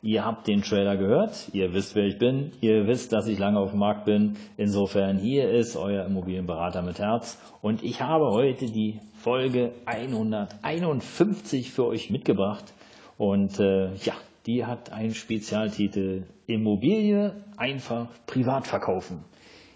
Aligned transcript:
Ihr 0.00 0.24
habt 0.24 0.46
den 0.46 0.62
Trailer 0.62 0.96
gehört, 0.96 1.48
ihr 1.52 1.72
wisst, 1.74 1.96
wer 1.96 2.04
ich 2.04 2.18
bin, 2.18 2.52
ihr 2.60 2.86
wisst, 2.86 3.12
dass 3.12 3.26
ich 3.26 3.36
lange 3.38 3.58
auf 3.58 3.70
dem 3.70 3.80
Markt 3.80 4.04
bin. 4.04 4.36
Insofern, 4.56 5.18
hier 5.18 5.50
ist 5.50 5.76
euer 5.76 6.06
Immobilienberater 6.06 6.82
mit 6.82 7.00
Herz 7.00 7.36
und 7.62 7.82
ich 7.82 8.00
habe 8.00 8.30
heute 8.30 8.66
die 8.66 9.00
Folge 9.16 9.72
151 9.86 11.72
für 11.72 11.86
euch 11.86 12.10
mitgebracht. 12.10 12.72
Und 13.16 13.58
äh, 13.58 13.92
ja, 13.96 14.14
die 14.46 14.64
hat 14.64 14.92
einen 14.92 15.14
Spezialtitel 15.14 16.22
Immobilie 16.46 17.34
einfach 17.56 18.06
privat 18.26 18.68
verkaufen. 18.68 19.24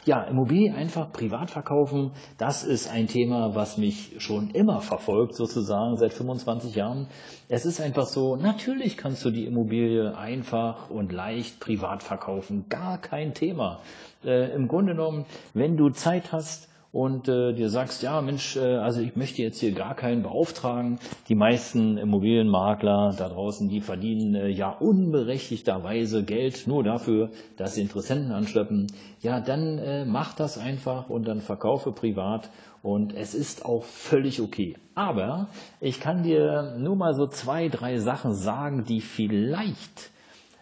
Ja, 0.05 0.25
Immobilie 0.25 0.75
einfach 0.75 1.13
privat 1.13 1.53
verkaufen, 1.53 2.11
das 2.37 2.65
ist 2.65 2.91
ein 2.91 3.07
Thema, 3.07 3.55
was 3.55 3.79
mich 3.79 4.17
schon 4.19 4.51
immer 4.51 4.81
verfolgt, 4.81 5.37
sozusagen 5.37 5.97
seit 5.97 6.13
25 6.13 6.75
Jahren. 6.75 7.07
Es 7.49 7.65
ist 7.65 7.81
einfach 7.81 8.07
so, 8.07 8.35
natürlich 8.35 8.97
kannst 8.97 9.25
du 9.25 9.31
die 9.31 9.47
Immobilie 9.47 10.19
einfach 10.19 10.91
und 10.91 11.13
leicht 11.13 11.61
privat 11.61 12.03
verkaufen, 12.03 12.67
gar 12.69 12.99
kein 12.99 13.33
Thema. 13.33 13.79
Äh, 14.25 14.53
Im 14.57 14.67
Grunde 14.67 14.95
genommen, 14.95 15.25
wenn 15.55 15.77
du 15.77 15.91
Zeit 15.91 16.33
hast, 16.33 16.69
und 16.93 17.27
äh, 17.27 17.55
dir 17.55 17.71
sagst, 17.71 18.03
ja 18.03 18.21
Mensch, 18.21 18.57
äh, 18.57 18.77
also 18.77 19.01
ich 19.01 19.17
möchte 19.17 19.41
jetzt 19.43 19.59
hier 19.61 19.73
gar 19.73 19.95
keinen 19.95 20.23
beauftragen. 20.23 20.99
Die 21.29 21.35
meisten 21.35 21.97
Immobilienmakler 21.97 23.15
da 23.17 23.31
draußen, 23.31 23.71
die 23.71 23.81
verdienen 23.81 24.35
äh, 24.35 24.49
ja 24.49 24.69
unberechtigterweise 24.69 26.23
Geld 26.23 26.67
nur 26.67 26.85
dafür, 26.85 27.31
dass 27.57 27.75
sie 27.75 27.81
Interessenten 27.81 28.31
anschleppen. 28.31 28.89
Ja, 29.23 29.41
dann 29.41 29.79
äh, 29.79 30.05
mach 30.05 30.35
das 30.35 30.59
einfach 30.59 31.09
und 31.09 31.27
dann 31.27 31.41
verkaufe 31.41 31.93
privat 31.93 32.51
und 32.83 33.15
es 33.15 33.35
ist 33.35 33.65
auch 33.65 33.85
völlig 33.85 34.43
okay. 34.43 34.77
Aber 34.95 35.49
ich 35.81 35.99
kann 35.99 36.23
dir 36.23 36.77
nur 36.79 36.97
mal 36.97 37.15
so 37.15 37.27
zwei, 37.27 37.69
drei 37.69 37.97
Sachen 37.97 38.35
sagen, 38.35 38.85
die 38.85 39.01
vielleicht 39.01 40.11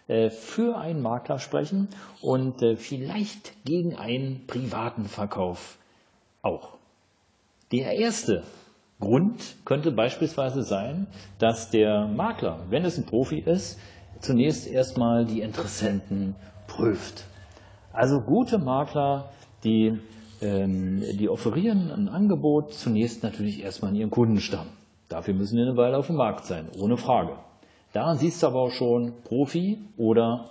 äh, 0.07 0.29
für 0.29 0.77
einen 0.77 1.01
Makler 1.01 1.39
sprechen 1.39 1.89
und 2.21 2.61
äh, 2.61 2.77
vielleicht 2.77 3.65
gegen 3.65 3.97
einen 3.97 4.47
privaten 4.47 5.03
Verkauf 5.03 5.77
auch. 6.41 6.77
Der 7.71 7.93
erste 7.93 8.43
Grund 8.99 9.55
könnte 9.65 9.91
beispielsweise 9.91 10.63
sein, 10.63 11.07
dass 11.39 11.69
der 11.69 12.07
Makler, 12.07 12.59
wenn 12.69 12.85
es 12.85 12.97
ein 12.97 13.05
Profi 13.05 13.39
ist, 13.39 13.79
zunächst 14.19 14.67
erstmal 14.67 15.25
die 15.25 15.41
Interessenten 15.41 16.35
prüft. 16.67 17.25
Also 17.93 18.21
gute 18.21 18.59
Makler, 18.59 19.31
die, 19.63 19.99
ähm, 20.41 21.03
die 21.13 21.29
offerieren 21.29 21.91
ein 21.91 22.09
Angebot 22.09 22.73
zunächst 22.73 23.23
natürlich 23.23 23.63
erstmal 23.63 23.91
in 23.91 23.97
ihren 23.97 24.11
Kundenstamm. 24.11 24.67
Dafür 25.09 25.33
müssen 25.33 25.57
die 25.57 25.63
eine 25.63 25.75
Weile 25.75 25.97
auf 25.97 26.07
dem 26.07 26.15
Markt 26.15 26.45
sein, 26.45 26.67
ohne 26.79 26.97
Frage. 26.97 27.35
Daran 27.93 28.17
siehst 28.17 28.41
du 28.41 28.47
aber 28.47 28.61
auch 28.61 28.71
schon 28.71 29.13
Profi 29.25 29.79
oder 29.97 30.49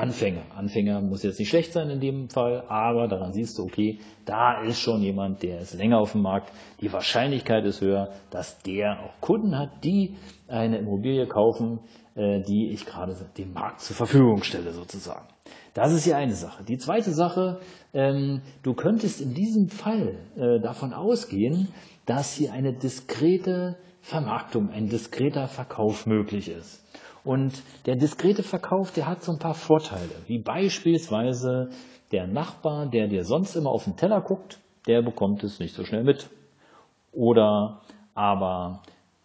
Anfänger. 0.00 0.42
Anfänger 0.56 1.00
muss 1.02 1.22
jetzt 1.22 1.38
nicht 1.38 1.50
schlecht 1.50 1.72
sein 1.72 1.90
in 1.90 2.00
dem 2.00 2.30
Fall, 2.30 2.64
aber 2.68 3.06
daran 3.06 3.32
siehst 3.32 3.58
du, 3.58 3.64
okay, 3.64 3.98
da 4.24 4.62
ist 4.62 4.80
schon 4.80 5.02
jemand, 5.02 5.42
der 5.42 5.60
ist 5.60 5.74
länger 5.74 5.98
auf 5.98 6.12
dem 6.12 6.22
Markt. 6.22 6.50
Die 6.80 6.92
Wahrscheinlichkeit 6.92 7.64
ist 7.66 7.82
höher, 7.82 8.10
dass 8.30 8.58
der 8.62 8.98
auch 9.00 9.20
Kunden 9.20 9.58
hat, 9.58 9.84
die 9.84 10.16
eine 10.48 10.78
Immobilie 10.78 11.26
kaufen, 11.26 11.80
äh, 12.14 12.40
die 12.40 12.70
ich 12.72 12.86
gerade 12.86 13.14
dem 13.36 13.52
Markt 13.52 13.80
zur 13.80 13.94
Verfügung 13.94 14.42
stelle 14.42 14.72
sozusagen. 14.72 15.28
Das 15.74 15.92
ist 15.92 16.06
ja 16.06 16.16
eine 16.16 16.34
Sache. 16.34 16.64
Die 16.64 16.78
zweite 16.78 17.12
Sache, 17.12 17.60
ähm, 17.92 18.40
du 18.62 18.74
könntest 18.74 19.20
in 19.20 19.34
diesem 19.34 19.68
Fall 19.68 20.18
äh, 20.36 20.60
davon 20.60 20.92
ausgehen, 20.94 21.68
dass 22.06 22.34
hier 22.34 22.52
eine 22.52 22.72
diskrete 22.72 23.76
Vermarktung, 24.00 24.70
ein 24.70 24.88
diskreter 24.88 25.46
Verkauf 25.46 26.06
möglich 26.06 26.48
ist. 26.48 26.84
Und 27.24 27.62
der 27.86 27.96
diskrete 27.96 28.42
Verkauf, 28.42 28.92
der 28.92 29.06
hat 29.06 29.22
so 29.22 29.32
ein 29.32 29.38
paar 29.38 29.54
Vorteile, 29.54 30.14
wie 30.26 30.38
beispielsweise 30.38 31.70
der 32.12 32.26
Nachbar, 32.26 32.86
der 32.86 33.08
dir 33.08 33.24
sonst 33.24 33.56
immer 33.56 33.70
auf 33.70 33.84
den 33.84 33.96
Teller 33.96 34.20
guckt, 34.20 34.58
der 34.86 35.02
bekommt 35.02 35.44
es 35.44 35.58
nicht 35.58 35.74
so 35.74 35.84
schnell 35.84 36.04
mit. 36.04 36.30
Oder 37.12 37.82
aber 38.14 38.82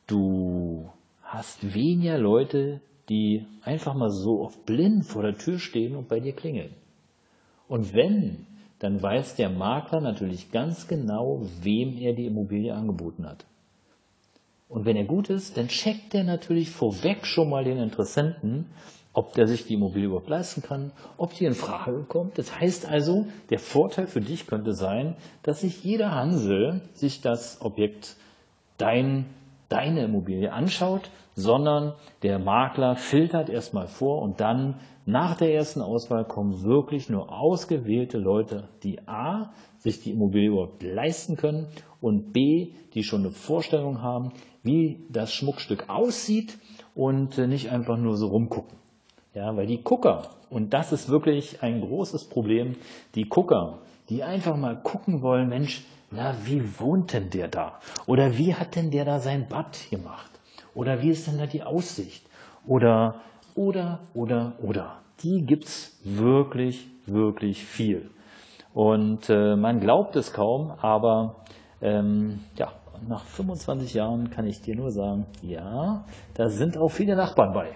du 0.08 0.90
hast 1.24 1.74
weniger 1.74 2.18
Leute, 2.18 2.82
die 3.10 3.46
einfach 3.64 3.94
mal 3.94 4.10
so 4.10 4.44
auf 4.44 4.66
blind 4.66 5.06
vor 5.06 5.24
der 5.24 5.38
Tür 5.38 5.60
stehen 5.60 5.96
und 5.96 6.08
bei 6.08 6.20
dir 6.20 6.34
klingeln. 6.34 6.74
Und 7.68 7.94
wenn, 7.94 8.46
dann 8.80 9.02
weiß 9.02 9.36
der 9.36 9.50
Makler 9.50 10.02
natürlich 10.02 10.52
ganz 10.52 10.88
genau, 10.88 11.42
wem 11.62 11.98
er 11.98 12.14
die 12.14 12.26
Immobilie 12.26 12.74
angeboten 12.74 13.26
hat. 13.26 13.46
Und 14.68 14.86
wenn 14.86 14.96
er 14.96 15.06
gut 15.06 15.30
ist, 15.30 15.58
dann 15.58 15.68
checkt 15.68 16.14
er 16.16 16.24
natürlich 16.24 16.72
vorweg 16.72 17.26
schon 17.26 17.50
mal 17.50 17.64
den 17.64 17.78
Interessenten, 17.78 18.66
ob 19.14 19.34
der 19.34 19.48
sich 19.48 19.66
die 19.66 19.76
Immobilie 19.76 20.08
überhaupt 20.08 20.30
leisten 20.30 20.62
kann, 20.62 20.92
ob 21.18 21.34
die 21.34 21.46
in 21.46 21.54
Frage 21.54 22.04
kommt. 22.04 22.38
Das 22.38 22.60
heißt 22.60 22.86
also, 22.86 23.28
der 23.50 23.60
Vorteil 23.60 24.08
für 24.08 24.22
dich 24.22 24.48
könnte 24.48 24.74
sein, 24.74 25.16
dass 25.44 25.62
sich 25.62 25.84
jeder 25.84 26.12
Hansel 26.14 26.82
sich 26.94 27.22
das 27.22 27.62
Objekt 27.62 28.18
dein, 28.78 29.26
deine 29.70 30.04
Immobilie 30.04 30.52
anschaut, 30.52 31.10
sondern 31.36 31.94
der 32.24 32.40
Makler 32.40 32.96
filtert 32.96 33.50
erstmal 33.50 33.88
vor 33.88 34.22
und 34.22 34.40
dann 34.40 34.80
nach 35.06 35.38
der 35.38 35.54
ersten 35.54 35.82
Auswahl 35.82 36.26
kommen 36.26 36.64
wirklich 36.64 37.10
nur 37.10 37.32
ausgewählte 37.32 38.18
Leute, 38.18 38.70
die 38.82 39.08
A, 39.08 39.52
sich 39.78 40.02
die 40.02 40.12
Immobilie 40.12 40.50
überhaupt 40.50 40.82
leisten 40.82 41.36
können 41.36 41.68
und 42.02 42.34
B, 42.34 42.72
die 42.94 43.04
schon 43.04 43.22
eine 43.22 43.32
Vorstellung 43.32 44.02
haben, 44.02 44.32
wie 44.64 45.06
das 45.10 45.32
Schmuckstück 45.32 45.90
aussieht 45.90 46.58
und 46.96 47.38
äh, 47.38 47.46
nicht 47.46 47.70
einfach 47.70 47.98
nur 47.98 48.18
so 48.18 48.28
rumgucken. 48.28 48.78
Ja, 49.36 49.56
weil 49.56 49.68
die 49.68 49.84
Gucker, 49.84 50.30
und 50.50 50.74
das 50.74 50.92
ist 50.92 51.10
wirklich 51.10 51.62
ein 51.62 51.82
großes 51.82 52.30
Problem, 52.30 52.78
die 53.14 53.30
Gucker, 53.30 53.80
die 54.10 54.24
einfach 54.24 54.56
mal 54.56 54.82
gucken 54.82 55.22
wollen, 55.22 55.50
Mensch, 55.50 55.86
na, 56.10 56.36
wie 56.46 56.80
wohnt 56.80 57.14
denn 57.14 57.30
der 57.30 57.50
da? 57.50 57.80
Oder 58.08 58.38
wie 58.38 58.56
hat 58.56 58.76
denn 58.76 58.90
der 58.90 59.06
da 59.06 59.20
sein 59.20 59.48
Bad 59.50 59.78
gemacht? 59.90 60.35
Oder 60.76 61.02
wie 61.02 61.10
ist 61.10 61.28
denn 61.28 61.40
da 61.40 61.48
die 61.48 61.64
Aussicht? 61.64 62.28
Oder, 62.68 63.22
oder, 63.56 64.02
oder, 64.14 64.54
oder. 64.62 65.02
Die 65.24 65.46
gibt's 65.46 65.98
wirklich, 66.04 66.88
wirklich 67.06 67.64
viel. 67.66 68.12
Und 68.74 69.30
äh, 69.30 69.56
man 69.56 69.80
glaubt 69.80 70.18
es 70.18 70.34
kaum, 70.34 70.72
aber 70.72 71.38
ähm, 71.82 72.42
ja, 72.58 72.74
nach 73.08 73.24
25 73.24 73.94
Jahren 73.94 74.30
kann 74.30 74.46
ich 74.46 74.62
dir 74.62 74.76
nur 74.76 74.92
sagen, 74.92 75.26
ja, 75.42 76.04
da 76.34 76.50
sind 76.50 76.78
auch 76.78 76.90
viele 76.90 77.16
Nachbarn 77.16 77.54
bei, 77.54 77.70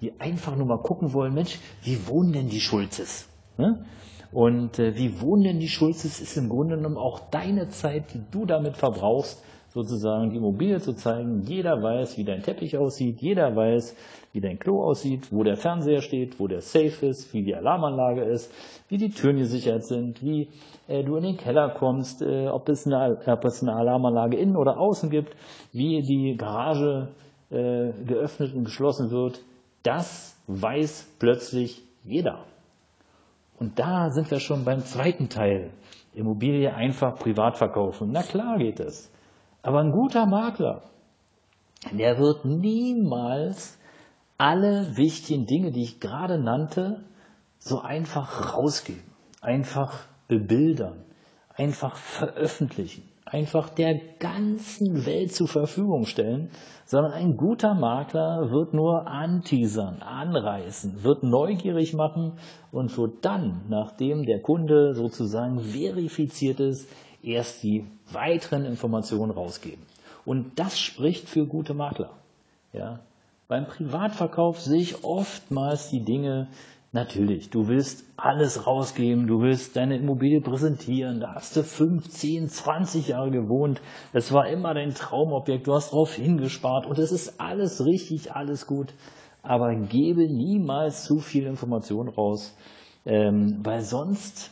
die 0.00 0.20
einfach 0.20 0.56
nur 0.56 0.66
mal 0.66 0.82
gucken 0.82 1.12
wollen, 1.12 1.34
Mensch, 1.34 1.58
wie 1.82 2.08
wohnen 2.08 2.32
denn 2.32 2.48
die 2.48 2.60
Schulzes? 2.60 3.28
Ne? 3.58 3.84
Und 4.32 4.78
äh, 4.78 4.96
wie 4.96 5.20
wohnen 5.20 5.42
denn 5.42 5.60
die 5.60 5.68
Schulzes 5.68 6.20
ist 6.20 6.36
im 6.36 6.48
Grunde 6.48 6.76
genommen 6.76 6.96
auch 6.96 7.30
deine 7.30 7.68
Zeit, 7.68 8.12
die 8.14 8.22
du 8.30 8.46
damit 8.46 8.76
verbrauchst, 8.76 9.42
sozusagen 9.72 10.30
die 10.30 10.36
Immobilie 10.36 10.80
zu 10.80 10.94
zeigen. 10.94 11.42
Jeder 11.42 11.82
weiß, 11.82 12.18
wie 12.18 12.24
dein 12.24 12.42
Teppich 12.42 12.76
aussieht, 12.76 13.20
jeder 13.20 13.54
weiß, 13.54 13.96
wie 14.32 14.40
dein 14.40 14.58
Klo 14.58 14.84
aussieht, 14.84 15.32
wo 15.32 15.42
der 15.42 15.56
Fernseher 15.56 16.02
steht, 16.02 16.38
wo 16.38 16.48
der 16.48 16.60
Safe 16.60 17.06
ist, 17.06 17.32
wie 17.32 17.42
die 17.42 17.54
Alarmanlage 17.54 18.22
ist, 18.22 18.52
wie 18.88 18.98
die 18.98 19.10
Türen 19.10 19.38
gesichert 19.38 19.84
sind, 19.84 20.22
wie 20.22 20.48
äh, 20.88 21.04
du 21.04 21.16
in 21.16 21.22
den 21.22 21.36
Keller 21.36 21.70
kommst, 21.70 22.22
äh, 22.22 22.48
ob, 22.48 22.68
es 22.68 22.86
eine, 22.86 23.18
ob 23.26 23.44
es 23.44 23.62
eine 23.62 23.74
Alarmanlage 23.74 24.36
innen 24.36 24.56
oder 24.56 24.78
außen 24.78 25.10
gibt, 25.10 25.34
wie 25.72 26.02
die 26.02 26.36
Garage 26.36 27.08
äh, 27.50 27.92
geöffnet 28.06 28.54
und 28.54 28.64
geschlossen 28.64 29.10
wird. 29.10 29.40
Das 29.82 30.36
weiß 30.46 31.08
plötzlich 31.18 31.82
jeder. 32.04 32.44
Und 33.58 33.78
da 33.78 34.10
sind 34.10 34.30
wir 34.30 34.40
schon 34.40 34.64
beim 34.64 34.80
zweiten 34.80 35.28
Teil. 35.28 35.70
Immobilie 36.14 36.74
einfach 36.74 37.16
privat 37.16 37.56
verkaufen. 37.56 38.10
Na 38.10 38.22
klar 38.22 38.58
geht 38.58 38.80
es. 38.80 39.12
Aber 39.62 39.80
ein 39.80 39.92
guter 39.92 40.26
Makler, 40.26 40.82
der 41.92 42.18
wird 42.18 42.44
niemals 42.44 43.78
alle 44.38 44.96
wichtigen 44.96 45.46
Dinge, 45.46 45.70
die 45.70 45.82
ich 45.82 46.00
gerade 46.00 46.38
nannte, 46.38 47.04
so 47.58 47.80
einfach 47.80 48.54
rausgeben, 48.54 49.02
einfach 49.42 49.98
bebildern, 50.28 51.04
einfach 51.56 51.96
veröffentlichen. 51.96 53.02
einfach 53.32 53.68
der 53.68 53.94
ganzen 54.18 55.06
Welt 55.06 55.32
zur 55.32 55.46
Verfügung 55.46 56.04
stellen, 56.04 56.50
sondern 56.84 57.12
ein 57.12 57.36
guter 57.36 57.74
Makler 57.74 58.50
wird 58.50 58.74
nur 58.74 59.06
anteasern, 59.06 60.02
anreißen, 60.02 61.04
wird 61.04 61.22
neugierig 61.22 61.94
machen 61.94 62.32
und 62.72 62.96
wird 62.98 63.24
dann, 63.24 63.62
nachdem 63.68 64.24
der 64.24 64.40
Kunde 64.40 64.94
sozusagen 64.94 65.60
verifiziert 65.60 66.58
ist, 66.58 66.88
erst 67.22 67.62
die 67.62 67.86
weiteren 68.12 68.64
Informationen 68.64 69.30
rausgeben. 69.30 69.84
Und 70.24 70.58
das 70.58 70.78
spricht 70.78 71.28
für 71.28 71.46
gute 71.46 71.74
Makler. 71.74 72.10
Ja? 72.72 73.00
Beim 73.48 73.66
Privatverkauf 73.66 74.60
sehe 74.60 74.80
ich 74.80 75.04
oftmals 75.04 75.90
die 75.90 76.04
Dinge, 76.04 76.48
natürlich, 76.92 77.50
du 77.50 77.68
willst 77.68 78.04
alles 78.16 78.66
rausgeben, 78.66 79.26
du 79.26 79.40
willst 79.40 79.76
deine 79.76 79.96
Immobilie 79.96 80.40
präsentieren, 80.40 81.20
da 81.20 81.34
hast 81.34 81.56
du 81.56 81.62
15, 81.62 82.48
20 82.48 83.08
Jahre 83.08 83.30
gewohnt, 83.30 83.80
es 84.12 84.32
war 84.32 84.48
immer 84.48 84.74
dein 84.74 84.94
Traumobjekt, 84.94 85.66
du 85.66 85.74
hast 85.74 85.92
darauf 85.92 86.14
hingespart 86.14 86.86
und 86.86 86.98
es 86.98 87.12
ist 87.12 87.40
alles 87.40 87.84
richtig, 87.84 88.32
alles 88.32 88.66
gut, 88.66 88.92
aber 89.42 89.74
gebe 89.74 90.26
niemals 90.28 91.04
zu 91.04 91.18
viel 91.18 91.46
Information 91.46 92.08
raus, 92.08 92.56
ähm, 93.06 93.60
weil 93.62 93.80
sonst 93.80 94.50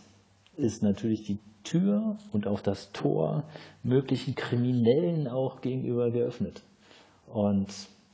ist 0.57 0.83
natürlich 0.83 1.25
die 1.25 1.39
Tür 1.69 2.17
und 2.33 2.47
auch 2.47 2.61
das 2.61 2.93
Tor 2.93 3.45
möglichen 3.83 4.35
Kriminellen 4.35 5.29
auch 5.29 5.61
gegenüber 5.61 6.11
geöffnet. 6.11 6.63
Und 7.27 7.69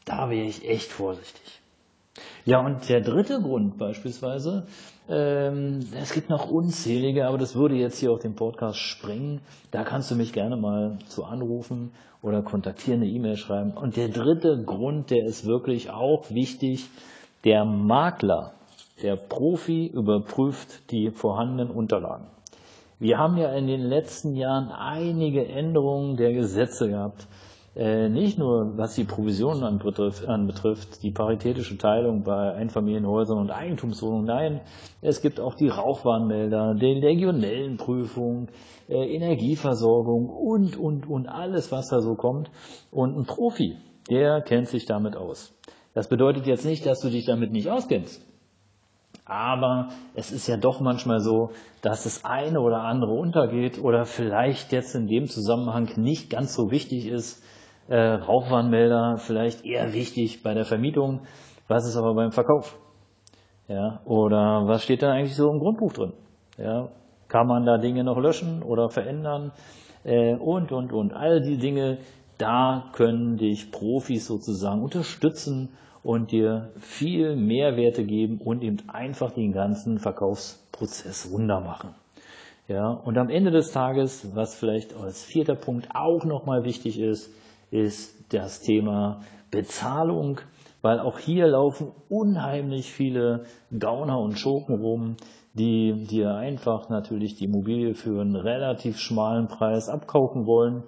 da 0.05 0.29
wäre 0.29 0.47
ich 0.47 0.69
echt 0.69 0.91
vorsichtig. 0.91 1.61
Ja, 2.45 2.65
und 2.65 2.89
der 2.89 3.01
dritte 3.01 3.41
Grund 3.41 3.79
beispielsweise, 3.79 4.67
ähm, 5.09 5.81
es 6.01 6.13
gibt 6.13 6.31
noch 6.31 6.51
unzählige, 6.51 7.27
aber 7.27 7.39
das 7.39 7.55
würde 7.55 7.75
jetzt 7.75 7.99
hier 7.99 8.13
auf 8.13 8.21
den 8.21 8.35
Podcast 8.35 8.79
sprengen. 8.79 9.41
Da 9.71 9.83
kannst 9.85 10.11
du 10.11 10.15
mich 10.15 10.33
gerne 10.33 10.57
mal 10.57 10.99
zu 11.07 11.25
anrufen 11.25 11.93
oder 12.23 12.43
kontaktieren, 12.43 13.03
eine 13.03 13.11
E-Mail 13.11 13.37
schreiben. 13.37 13.73
Und 13.73 13.97
der 13.97 14.09
dritte 14.09 14.63
Grund, 14.65 15.11
der 15.11 15.25
ist 15.27 15.47
wirklich 15.47 15.91
auch 15.91 16.31
wichtig, 16.31 16.89
der 17.45 17.65
Makler, 17.65 18.55
der 19.03 19.17
Profi 19.17 19.87
überprüft 19.87 20.91
die 20.91 21.11
vorhandenen 21.11 21.71
Unterlagen. 21.71 22.34
Wir 23.05 23.19
haben 23.19 23.37
ja 23.37 23.53
in 23.53 23.67
den 23.67 23.83
letzten 23.83 24.35
Jahren 24.35 24.71
einige 24.71 25.47
Änderungen 25.47 26.17
der 26.17 26.33
Gesetze 26.33 26.89
gehabt. 26.89 27.27
Äh, 27.77 28.09
nicht 28.09 28.39
nur 28.39 28.79
was 28.79 28.95
die 28.95 29.05
Provisionen 29.05 29.63
anbetrifft, 29.63 30.27
anbetrifft, 30.27 31.03
die 31.03 31.11
paritätische 31.11 31.77
Teilung 31.77 32.23
bei 32.23 32.55
Einfamilienhäusern 32.55 33.37
und 33.37 33.51
Eigentumswohnungen, 33.51 34.25
nein, 34.25 34.63
es 35.03 35.21
gibt 35.21 35.39
auch 35.39 35.55
die 35.55 35.69
Rauchwarnmelder, 35.69 36.77
die 36.77 36.95
Legionellenprüfung, 36.95 38.49
äh, 38.89 39.15
Energieversorgung 39.15 40.31
und, 40.31 40.75
und, 40.79 41.07
und 41.07 41.29
alles, 41.29 41.71
was 41.71 41.89
da 41.89 42.01
so 42.01 42.15
kommt. 42.15 42.51
Und 42.91 43.19
ein 43.19 43.27
Profi, 43.27 43.77
der 44.09 44.41
kennt 44.41 44.69
sich 44.69 44.87
damit 44.87 45.15
aus. 45.15 45.55
Das 45.93 46.09
bedeutet 46.09 46.47
jetzt 46.47 46.65
nicht, 46.65 46.87
dass 46.87 47.01
du 47.01 47.11
dich 47.11 47.27
damit 47.27 47.53
nicht 47.53 47.69
auskennst. 47.69 48.23
Aber 49.27 49.89
es 50.15 50.33
ist 50.33 50.47
ja 50.49 50.57
doch 50.57 50.81
manchmal 50.81 51.21
so, 51.21 51.51
dass 51.81 52.05
das 52.05 52.25
eine 52.25 52.61
oder 52.61 52.83
andere 52.83 53.13
untergeht 53.13 53.83
oder 53.83 54.05
vielleicht 54.05 54.73
jetzt 54.73 54.95
in 54.95 55.07
dem 55.07 55.29
Zusammenhang 55.29 55.89
nicht 55.97 56.29
ganz 56.29 56.55
so 56.55 56.71
wichtig 56.71 57.07
ist. 57.07 57.43
Äh, 57.89 57.97
Rauchwarnmelder 57.97 59.17
vielleicht 59.19 59.65
eher 59.65 59.93
wichtig 59.93 60.43
bei 60.43 60.55
der 60.55 60.65
Vermietung. 60.65 61.21
Was 61.69 61.87
ist 61.87 61.97
aber 61.97 62.15
beim 62.15 62.33
Verkauf? 62.33 62.79
Ja, 63.69 64.01
oder 64.05 64.67
was 64.67 64.83
steht 64.83 65.03
da 65.03 65.13
eigentlich 65.13 65.37
so 65.37 65.51
im 65.51 65.59
Grundbuch 65.59 65.93
drin? 65.95 66.13
Ja, 66.59 66.89
kann 67.29 67.47
man 67.47 67.65
da 67.65 67.79
Dinge 67.79 68.05
noch 68.05 68.19
löschen 68.19 68.63
oder 68.63 68.91
verändern? 68.91 69.53
Äh, 70.05 70.35
und, 70.35 70.71
und, 70.71 70.93
und. 70.93 71.15
All 71.15 71.41
die 71.41 71.57
Dinge, 71.57 71.99
da 72.37 72.91
können 72.93 73.39
dich 73.39 73.73
Profis 73.73 74.27
sozusagen 74.27 74.83
unterstützen 74.83 75.71
und 76.05 76.31
dir 76.33 76.71
viel 76.77 77.35
Mehrwerte 77.35 78.05
geben 78.05 78.39
und 78.39 78.63
eben 78.63 78.89
einfach 78.89 79.33
den 79.33 79.53
ganzen 79.53 79.99
Verkaufsprozess 79.99 81.31
runter 81.33 81.61
machen. 81.61 81.95
Ja, 82.69 82.91
und 82.91 83.19
am 83.19 83.31
Ende 83.31 83.51
des 83.51 83.73
Tages, 83.73 84.35
was 84.35 84.55
vielleicht 84.55 84.95
als 84.95 85.25
vierter 85.25 85.55
Punkt 85.55 85.89
auch 85.95 86.25
nochmal 86.25 86.65
wichtig 86.65 87.01
ist, 87.01 87.31
ist 87.71 88.33
das 88.33 88.61
Thema 88.61 89.23
Bezahlung, 89.51 90.41
weil 90.83 91.01
auch 91.01 91.19
hier 91.19 91.47
laufen 91.47 91.93
unheimlich 92.09 92.93
viele 92.93 93.45
Gauner 93.77 94.19
und 94.21 94.39
Schurken 94.39 94.77
rum, 94.77 95.17
die 95.55 96.07
dir 96.07 96.35
einfach 96.35 96.91
natürlich 96.91 97.37
die 97.37 97.45
Immobilie 97.45 97.95
für 97.95 98.21
einen 98.21 98.37
relativ 98.37 98.99
schmalen 98.99 99.49
Preis 99.49 99.89
abkaufen 99.89 100.47
wollen 100.47 100.85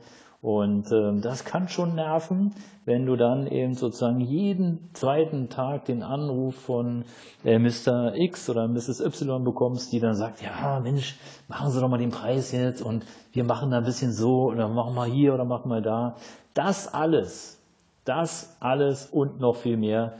und 0.46 0.92
äh, 0.92 1.20
das 1.22 1.44
kann 1.44 1.66
schon 1.66 1.96
nerven, 1.96 2.54
wenn 2.84 3.04
du 3.04 3.16
dann 3.16 3.48
eben 3.48 3.74
sozusagen 3.74 4.20
jeden 4.20 4.90
zweiten 4.92 5.48
Tag 5.48 5.86
den 5.86 6.04
Anruf 6.04 6.54
von 6.54 7.04
äh, 7.44 7.58
Mr. 7.58 8.14
X 8.14 8.48
oder 8.48 8.68
Mrs. 8.68 9.00
Y 9.00 9.42
bekommst, 9.42 9.92
die 9.92 9.98
dann 9.98 10.14
sagt, 10.14 10.40
ja 10.42 10.78
Mensch, 10.78 11.18
machen 11.48 11.72
Sie 11.72 11.80
doch 11.80 11.88
mal 11.88 11.98
den 11.98 12.12
Preis 12.12 12.52
jetzt 12.52 12.80
und 12.80 13.04
wir 13.32 13.42
machen 13.42 13.72
da 13.72 13.78
ein 13.78 13.84
bisschen 13.84 14.12
so 14.12 14.44
oder 14.44 14.68
machen 14.68 14.94
mal 14.94 15.10
hier 15.10 15.34
oder 15.34 15.44
machen 15.44 15.68
mal 15.68 15.82
da. 15.82 16.14
Das 16.54 16.94
alles, 16.94 17.60
das 18.04 18.56
alles 18.60 19.06
und 19.06 19.40
noch 19.40 19.56
viel 19.56 19.76
mehr 19.76 20.12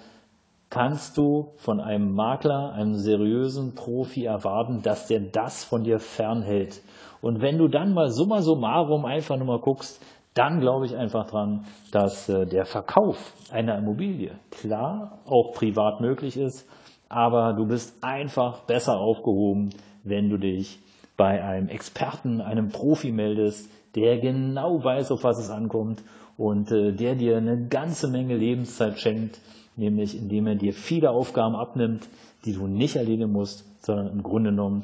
kannst 0.71 1.17
du 1.17 1.53
von 1.59 1.81
einem 1.81 2.13
Makler, 2.13 2.73
einem 2.73 2.97
seriösen 2.97 3.77
Profi 3.77 4.25
erwarten, 4.25 4.83
dass 4.83 5.07
der 5.07 5.21
das 5.21 5.63
von 5.63 5.85
dir 5.85 6.01
fernhält. 6.01 6.83
Und 7.23 7.41
wenn 7.41 7.59
du 7.59 7.69
dann 7.69 7.95
mal 7.95 8.11
summa 8.11 8.43
summarum 8.43 9.05
einfach 9.05 9.37
nur 9.37 9.47
mal 9.47 9.61
guckst, 9.61 10.01
dann 10.37 10.61
glaube 10.61 10.85
ich 10.85 10.97
einfach 10.97 11.27
dran, 11.29 11.65
dass 11.91 12.29
äh, 12.29 12.47
der 12.47 12.67
Verkauf 12.67 13.33
einer 13.51 13.79
Immobilie 13.79 14.33
klar 14.51 15.19
auch 15.25 15.55
privat 15.55 16.01
möglich 16.01 16.37
ist, 16.37 16.69
aber 17.09 17.55
du 17.55 17.67
bist 17.67 18.05
einfach 18.05 18.61
besser 18.61 18.99
aufgehoben, 18.99 19.71
wenn 20.05 20.29
du 20.29 20.37
dich 20.37 20.79
bei 21.17 21.43
einem 21.43 21.69
Experten, 21.69 22.43
einem 22.43 22.69
Profi 22.69 23.13
meldest, 23.13 23.71
der 23.95 24.19
genau 24.19 24.85
weiß, 24.85 25.11
auf 25.11 25.25
was 25.25 25.39
es 25.39 25.49
ankommt 25.49 26.03
und 26.37 26.71
äh, 26.71 26.93
der 26.93 27.15
dir 27.15 27.39
eine 27.39 27.67
ganze 27.69 28.09
Menge 28.09 28.37
Lebenszeit 28.37 28.99
schenkt, 28.99 29.41
nämlich 29.75 30.19
indem 30.19 30.47
er 30.49 30.57
dir 30.57 30.75
viele 30.75 31.11
Aufgaben 31.11 31.57
abnimmt, 31.57 32.07
die 32.45 32.53
du 32.53 32.67
nicht 32.67 32.97
erledigen 32.97 33.33
musst, 33.33 33.65
sondern 33.83 34.09
im 34.09 34.23
Grunde 34.23 34.51
genommen 34.51 34.83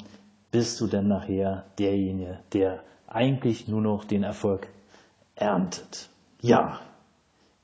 bist 0.51 0.81
du 0.81 0.87
dann 0.87 1.07
nachher 1.07 1.65
derjenige, 1.77 2.39
der 2.53 2.79
eigentlich 3.07 3.67
nur 3.67 3.81
noch 3.81 4.03
den 4.03 4.23
Erfolg 4.23 4.67
erntet. 5.35 6.09
Ja, 6.41 6.79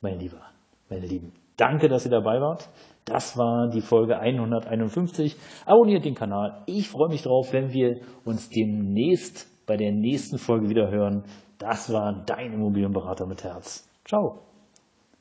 mein 0.01 0.19
Lieber, 0.19 0.41
meine 0.89 1.05
Lieben, 1.05 1.33
danke, 1.57 1.89
dass 1.89 2.05
ihr 2.05 2.11
dabei 2.11 2.39
wart. 2.41 2.69
Das 3.05 3.37
war 3.37 3.69
die 3.69 3.81
Folge 3.81 4.19
151. 4.19 5.35
Abonniert 5.65 6.05
den 6.05 6.15
Kanal. 6.15 6.61
Ich 6.67 6.89
freue 6.89 7.09
mich 7.09 7.23
drauf, 7.23 7.53
wenn 7.53 7.73
wir 7.73 8.01
uns 8.23 8.49
demnächst 8.49 9.47
bei 9.65 9.77
der 9.77 9.91
nächsten 9.91 10.37
Folge 10.37 10.69
wieder 10.69 10.89
hören. 10.89 11.23
Das 11.57 11.91
war 11.91 12.23
dein 12.25 12.53
Immobilienberater 12.53 13.25
mit 13.25 13.43
Herz. 13.43 13.89
Ciao. 14.05 14.48